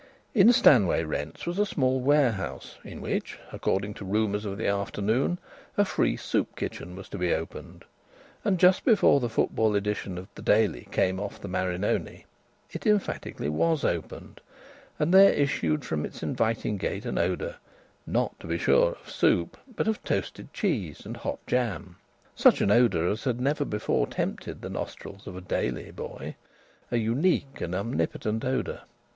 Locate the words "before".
8.83-9.19, 23.65-24.07